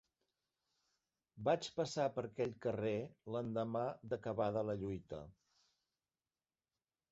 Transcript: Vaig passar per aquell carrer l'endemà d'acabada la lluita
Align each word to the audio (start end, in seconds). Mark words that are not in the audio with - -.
Vaig 1.49 1.67
passar 1.79 2.05
per 2.15 2.23
aquell 2.29 2.55
carrer 2.67 2.95
l'endemà 3.35 3.85
d'acabada 4.15 4.67
la 4.71 4.79
lluita 4.83 5.23